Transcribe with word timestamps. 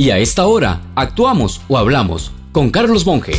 Y 0.00 0.12
a 0.12 0.16
esta 0.16 0.46
hora, 0.46 0.80
actuamos 0.94 1.60
o 1.68 1.76
hablamos 1.76 2.32
con 2.52 2.70
Carlos 2.70 3.04
Monge. 3.04 3.34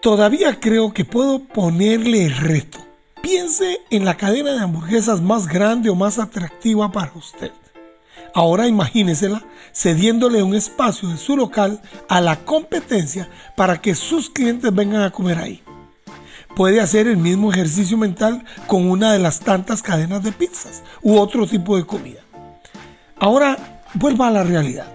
Todavía 0.00 0.60
creo 0.60 0.94
que 0.94 1.04
puedo 1.04 1.40
ponerle 1.40 2.26
el 2.26 2.36
reto. 2.36 2.78
Piense 3.22 3.80
en 3.90 4.04
la 4.04 4.16
cadena 4.16 4.52
de 4.52 4.60
hamburguesas 4.60 5.20
más 5.20 5.48
grande 5.48 5.90
o 5.90 5.96
más 5.96 6.20
atractiva 6.20 6.92
para 6.92 7.10
usted. 7.16 7.50
Ahora 8.32 8.68
imagínesela 8.68 9.42
cediéndole 9.72 10.44
un 10.44 10.54
espacio 10.54 11.08
de 11.08 11.16
su 11.16 11.36
local 11.36 11.82
a 12.08 12.20
la 12.20 12.36
competencia 12.44 13.28
para 13.56 13.80
que 13.80 13.96
sus 13.96 14.30
clientes 14.30 14.72
vengan 14.72 15.02
a 15.02 15.10
comer 15.10 15.38
ahí. 15.38 15.60
Puede 16.54 16.80
hacer 16.80 17.08
el 17.08 17.16
mismo 17.16 17.50
ejercicio 17.50 17.96
mental 17.96 18.44
con 18.68 18.88
una 18.88 19.12
de 19.12 19.18
las 19.18 19.40
tantas 19.40 19.82
cadenas 19.82 20.22
de 20.22 20.30
pizzas 20.30 20.84
u 21.02 21.18
otro 21.18 21.48
tipo 21.48 21.76
de 21.76 21.84
comida. 21.84 22.20
Ahora 23.18 23.73
vuelva 23.94 24.28
a 24.28 24.30
la 24.30 24.44
realidad. 24.44 24.86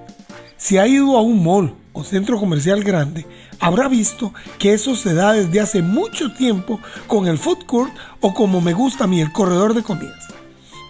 Si 0.58 0.78
ha 0.78 0.88
ido 0.88 1.18
a 1.18 1.22
un 1.22 1.44
mall 1.44 1.74
o 1.94 2.04
centro 2.04 2.38
comercial 2.38 2.84
grande, 2.84 3.26
habrá 3.60 3.88
visto 3.88 4.34
que 4.58 4.74
eso 4.74 4.96
se 4.96 5.14
da 5.14 5.34
desde 5.34 5.60
hace 5.60 5.82
mucho 5.82 6.34
tiempo 6.34 6.80
con 7.08 7.28
el 7.28 7.38
food 7.38 7.66
court 7.66 7.94
o 8.22 8.34
como 8.34 8.62
me 8.62 8.74
gusta 8.74 9.06
a 9.06 9.08
mí, 9.08 9.22
el 9.22 9.32
corredor 9.32 9.74
de 9.74 9.84
comidas. 9.84 10.28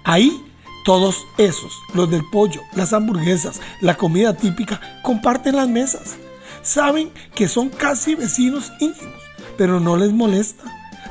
Ahí 0.04 0.44
todos 0.84 1.28
esos, 1.38 1.72
los 1.94 2.10
del 2.10 2.24
pollo, 2.32 2.62
las 2.74 2.94
hamburguesas, 2.94 3.62
la 3.82 3.96
comida 3.96 4.36
típica, 4.36 4.82
comparten 5.04 5.56
las 5.56 5.68
mesas. 5.68 6.18
Saben 6.64 7.12
que 7.36 7.48
son 7.48 7.70
casi 7.70 8.16
vecinos 8.16 8.72
íntimos, 8.80 9.22
pero 9.58 9.80
no 9.80 9.98
les 9.98 10.12
molesta, 10.12 10.64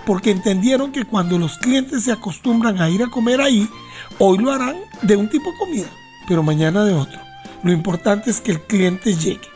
porque 0.04 0.30
entendieron 0.30 0.90
que 0.90 1.04
cuando 1.04 1.38
los 1.38 1.58
clientes 1.58 2.04
se 2.04 2.12
acostumbran 2.12 2.80
a 2.80 2.90
ir 2.90 3.02
a 3.02 3.10
comer 3.10 3.40
ahí, 3.40 3.68
hoy 4.18 4.38
lo 4.38 4.50
harán 4.50 4.76
de 5.02 5.16
un 5.16 5.28
tipo 5.28 5.50
de 5.50 5.58
comida, 5.58 5.88
pero 6.28 6.42
mañana 6.42 6.84
de 6.84 6.92
otro. 6.92 7.18
Lo 7.64 7.72
importante 7.72 8.30
es 8.30 8.40
que 8.40 8.52
el 8.52 8.60
cliente 8.60 9.16
llegue. 9.16 9.48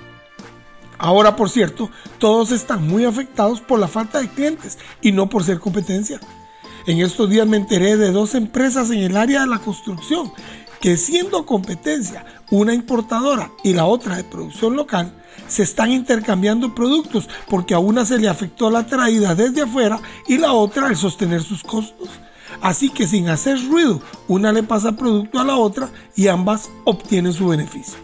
Ahora, 0.98 1.36
por 1.36 1.50
cierto, 1.50 1.90
todos 2.18 2.50
están 2.50 2.88
muy 2.88 3.04
afectados 3.04 3.60
por 3.60 3.78
la 3.78 3.88
falta 3.88 4.20
de 4.20 4.28
clientes 4.28 4.78
y 5.02 5.12
no 5.12 5.28
por 5.28 5.44
ser 5.44 5.60
competencia. 5.60 6.18
En 6.86 6.98
estos 7.00 7.28
días 7.28 7.46
me 7.46 7.58
enteré 7.58 7.96
de 7.96 8.10
dos 8.10 8.34
empresas 8.34 8.90
en 8.90 9.00
el 9.00 9.16
área 9.16 9.42
de 9.42 9.48
la 9.48 9.58
construcción 9.58 10.32
que 10.80 10.96
siendo 10.96 11.46
competencia, 11.46 12.24
una 12.50 12.74
importadora 12.74 13.52
y 13.62 13.72
la 13.72 13.84
otra 13.84 14.16
de 14.16 14.24
producción 14.24 14.74
local, 14.74 15.12
se 15.46 15.62
están 15.62 15.92
intercambiando 15.92 16.74
productos 16.74 17.28
porque 17.48 17.74
a 17.74 17.78
una 17.78 18.04
se 18.04 18.18
le 18.18 18.28
afectó 18.28 18.68
la 18.68 18.84
traída 18.86 19.36
desde 19.36 19.62
afuera 19.62 20.00
y 20.26 20.38
la 20.38 20.52
otra 20.52 20.88
el 20.88 20.96
sostener 20.96 21.42
sus 21.42 21.62
costos. 21.62 22.08
Así 22.60 22.90
que 22.90 23.06
sin 23.06 23.28
hacer 23.28 23.58
ruido, 23.68 24.00
una 24.28 24.52
le 24.52 24.62
pasa 24.62 24.96
producto 24.96 25.40
a 25.40 25.44
la 25.44 25.56
otra 25.56 25.90
y 26.14 26.28
ambas 26.28 26.70
obtienen 26.84 27.32
su 27.32 27.48
beneficio. 27.48 27.98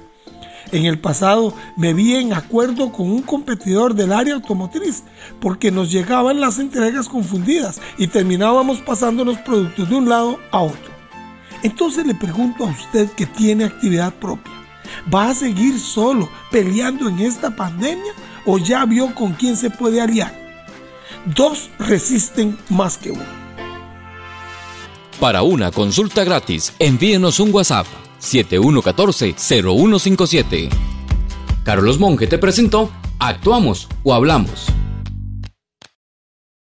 En 0.70 0.84
el 0.84 0.98
pasado 0.98 1.54
me 1.76 1.94
vi 1.94 2.16
en 2.16 2.34
acuerdo 2.34 2.92
con 2.92 3.10
un 3.10 3.22
competidor 3.22 3.94
del 3.94 4.12
área 4.12 4.34
automotriz 4.34 5.02
porque 5.40 5.70
nos 5.70 5.90
llegaban 5.90 6.40
las 6.40 6.58
entregas 6.58 7.08
confundidas 7.08 7.80
y 7.96 8.06
terminábamos 8.06 8.80
pasando 8.80 9.24
los 9.24 9.38
productos 9.38 9.88
de 9.88 9.94
un 9.94 10.08
lado 10.08 10.38
a 10.50 10.60
otro. 10.60 10.92
Entonces 11.62 12.06
le 12.06 12.14
pregunto 12.14 12.64
a 12.64 12.70
usted 12.70 13.10
que 13.12 13.24
tiene 13.26 13.64
actividad 13.64 14.12
propia, 14.14 14.52
¿va 15.12 15.30
a 15.30 15.34
seguir 15.34 15.78
solo 15.78 16.28
peleando 16.50 17.08
en 17.08 17.20
esta 17.20 17.56
pandemia 17.56 18.12
o 18.44 18.58
ya 18.58 18.84
vio 18.84 19.14
con 19.14 19.32
quién 19.32 19.56
se 19.56 19.70
puede 19.70 20.00
aliar? 20.02 20.34
Dos 21.34 21.70
resisten 21.78 22.58
más 22.68 22.98
que 22.98 23.10
uno. 23.12 23.47
Para 25.20 25.42
una 25.42 25.70
consulta 25.72 26.22
gratis, 26.22 26.74
envíenos 26.78 27.40
un 27.40 27.52
WhatsApp 27.52 27.88
7114-0157. 28.20 30.68
Carlos 31.64 31.98
Monge 31.98 32.28
te 32.28 32.38
presentó 32.38 32.88
Actuamos 33.18 33.88
o 34.04 34.14
Hablamos. 34.14 34.68